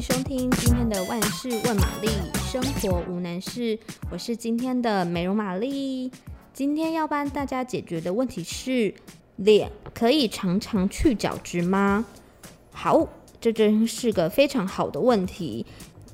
[0.00, 2.08] 收听今天的万事问玛丽，
[2.52, 3.78] 生活无难事。
[4.10, 6.10] 我是今天的美容玛丽。
[6.52, 8.92] 今天要帮大家解决的问题是：
[9.36, 12.04] 脸可以常常去角质吗？
[12.72, 13.08] 好，
[13.40, 15.64] 这真是个非常好的问题。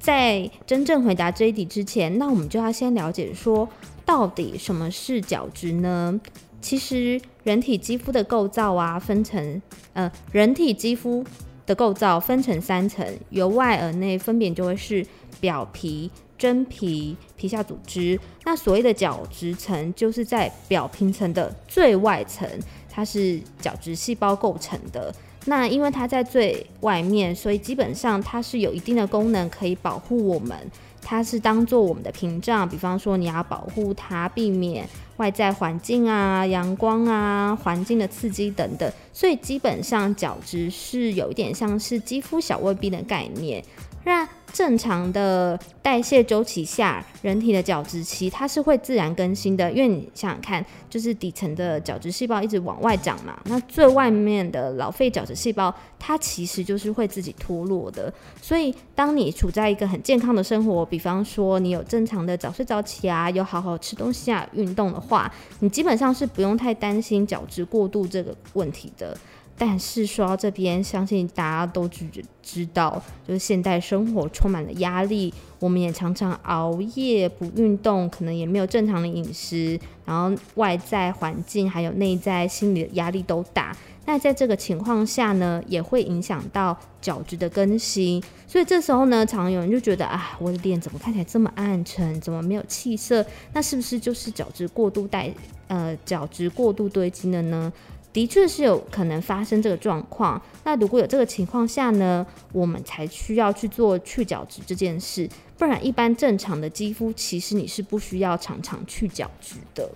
[0.00, 3.68] 在真正回答这一题之前，那我们就要先了解说，
[4.04, 6.20] 到底什么是角质呢？
[6.60, 11.24] 其实，人体肌肤的构造啊，分成呃，人体肌肤。
[11.68, 15.06] 的构造分成三层，由外而内分别就会是
[15.38, 18.18] 表皮、真皮、皮下组织。
[18.44, 22.48] 那所谓的角质层，就是在表皮层的最外层，
[22.90, 25.14] 它是角质细胞构成的。
[25.44, 30.56] 那因为它在最外面，所以基本上它是有一定的功能，可以保护我们。
[31.00, 34.86] 它是当做我们的屏障，比方说你要保护它，避免
[35.18, 38.90] 外在环境啊、阳光啊、环境的刺激等等。
[39.12, 43.62] 所以基本上角质是有一点像是肌肤小卫兵的概念。
[44.08, 58.10] 那正常的代谢周期下，人体的角质期它是会自然更新的，因为你想想看，就是底层的角质细胞一直往外长嘛，那最外面的老废角质细胞，它其实就是会自己脱落的。
[58.40, 69.14] 所以，当你处在一个很健康的生活，比方说你有正常的早睡早起啊，有好好吃东西啊，运动的话，你基本上是不用太担心角质过度这个问题的。
[69.58, 72.06] 但是说到这边，相信大家都知
[72.40, 83.76] 知道，就是现代生活充满了压力，我们也常常熬夜不运动，可能也没有正常的饮食，然后外在环境还有内在心理的压力都大。
[84.06, 88.22] 那在这个情况下呢，也会影响到角质的更新。
[88.46, 93.26] 所以这时候呢，常常有人就觉得啊，我的脸怎么看起来这么暗沉，怎么没有气色？
[93.52, 95.30] 那是不是就是角质过度带
[95.66, 97.70] 呃角质过度堆积了呢？
[98.12, 100.40] 的确是有可能发生这个状况。
[100.64, 105.28] 那如果有这个情况下呢，我们才需要去做去角质这件事。
[105.56, 109.88] 不然，一般正常的肌肤，其实你是不需要常常去角质的。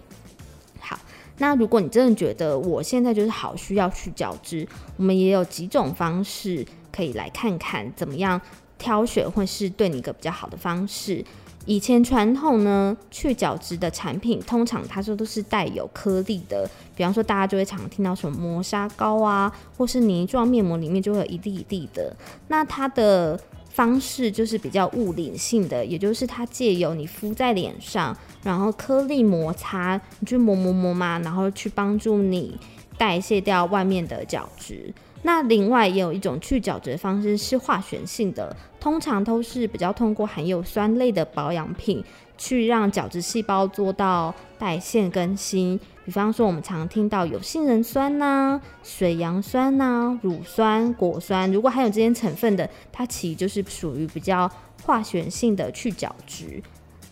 [0.81, 0.99] 好，
[1.39, 8.41] 那如果你真的觉得我现在就是好需要去角质，我们也有几种方式可以来看看，怎么样
[8.77, 11.25] 挑选会是对你一个比较好的方式。
[11.65, 22.15] 以前传统呢，去角质的产品，通常它说都是带有颗粒的，比方说大家就会常听到什么磨砂膏啊，或是泥状面膜里面就会有一粒一粒的。
[22.49, 23.39] 那它的
[23.71, 32.59] 方式就是比较物理性的，也就是它借由你敷在脸上，然后颗粒摩擦，你去磨磨磨嘛，然后去帮助你
[32.99, 34.93] 代谢掉外面的角质。
[35.23, 42.05] 那另外也有一种去角质的方式是化学性的，通常都是比较通过含有酸类的保养品
[42.37, 45.79] 去让角质细胞做到代谢更新。
[46.05, 54.51] 比方说我们常听到有杏仁酸呐、水杨酸呐、乳酸、果酸，如果含有这些成分的，它其实就是属于比较
[54.83, 56.61] 化学性的去角质。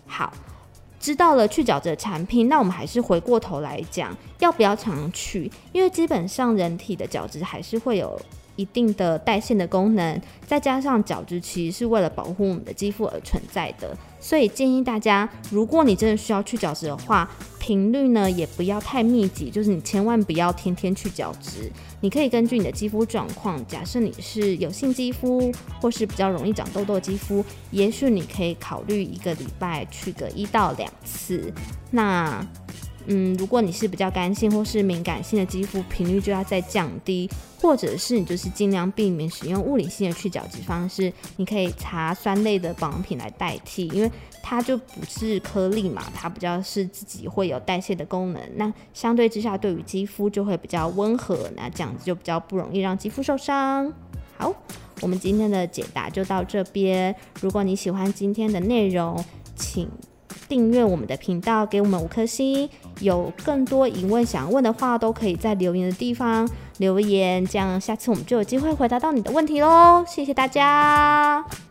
[0.07, 0.33] 好。
[1.01, 5.51] 知道了去角质的产品，那我们还是回过头来讲，要不要常去？
[5.73, 8.21] 因为基本上人体的角质还是会有
[8.61, 17.27] 一定的代谢的功能，再加上角质其实是为了保护我们的肌肤而存在的，所以建议大家，如果你真的需要去角质的话，
[17.59, 21.73] 频率呢也不要太密集，就是你千万不要天天去角质。
[22.03, 25.51] 你可以根据你的肌肤状况，假设你是油性肌肤，
[25.81, 31.51] 或是比较容易长痘痘肌肤，也许你可以考虑一个礼拜去个一到两次。
[31.91, 32.47] 那
[33.07, 37.29] 嗯，如果你是比较干性或是敏感性的肌肤，频率就要再降低，
[37.61, 44.11] 或者是你就是尽量避免使用物理性的去角质方式，你可以擦酸类的保养品来代替，因为
[44.43, 53.93] 它就不是颗粒嘛，它比较是自己会有代谢的功能，那相对之下对于肌肤就会比较温和，那这样子就比较不容易让肌肤受伤。
[54.39, 54.55] 好，
[55.03, 59.23] 我们今天的解答就到这边，如果你喜欢今天的内容，
[59.55, 59.87] 请。
[60.51, 62.69] 订阅我们的频道，给我们五颗星。
[63.01, 66.47] 有更多疑问想问的话，都可以在留言的地方
[66.79, 70.05] 留言，这样下次我们就有机会回答到你的问题喽。
[70.07, 71.70] 谢谢大家。